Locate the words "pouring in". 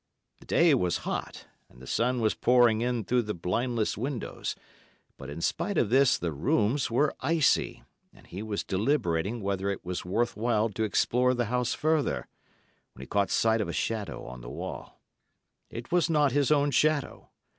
2.33-3.03